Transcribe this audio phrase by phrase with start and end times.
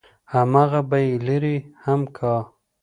[0.33, 1.55] همغه به يې لرې
[1.85, 2.35] هم کا.